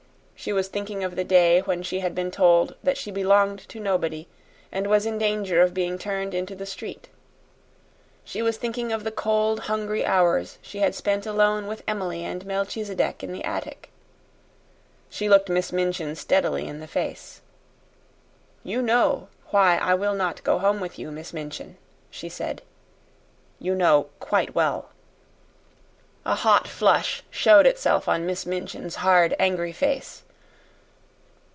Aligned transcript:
She 0.43 0.51
was 0.53 0.69
thinking 0.69 1.03
of 1.03 1.15
the 1.15 1.23
day 1.23 1.59
when 1.59 1.83
she 1.83 1.99
had 1.99 2.15
been 2.15 2.31
told 2.31 2.73
that 2.81 2.97
she 2.97 3.11
belonged 3.11 3.59
to 3.69 3.79
nobody, 3.79 4.27
and 4.71 4.87
was 4.87 5.05
in 5.05 5.19
danger 5.19 5.61
of 5.61 5.71
being 5.75 5.99
turned 5.99 6.33
into 6.33 6.55
the 6.55 6.65
street; 6.65 7.09
she 8.23 8.41
was 8.41 8.57
thinking 8.57 8.91
of 8.91 9.03
the 9.03 9.11
cold, 9.11 9.59
hungry 9.59 10.03
hours 10.03 10.57
she 10.63 10.79
had 10.79 10.95
spent 10.95 11.27
alone 11.27 11.67
with 11.67 11.83
Emily 11.87 12.23
and 12.25 12.43
Melchisedec 12.43 13.21
in 13.21 13.31
the 13.33 13.43
attic. 13.43 13.91
She 15.11 15.29
looked 15.29 15.47
Miss 15.47 15.71
Minchin 15.71 16.15
steadily 16.15 16.67
in 16.67 16.79
the 16.79 16.87
face. 16.87 17.41
"You 18.63 18.81
know 18.81 19.27
why 19.51 19.77
I 19.77 19.93
will 19.93 20.15
not 20.15 20.43
go 20.43 20.57
home 20.57 20.79
with 20.79 20.97
you, 20.97 21.11
Miss 21.11 21.33
Minchin," 21.33 21.77
she 22.09 22.29
said; 22.29 22.63
"you 23.59 23.75
know 23.75 24.07
quite 24.19 24.55
well." 24.55 24.89
A 26.25 26.33
hot 26.33 26.67
flush 26.67 27.21
showed 27.29 27.67
itself 27.67 28.07
on 28.09 28.25
Miss 28.25 28.47
Minchin's 28.47 28.95
hard, 28.95 29.35
angry 29.37 29.71
face. 29.71 30.23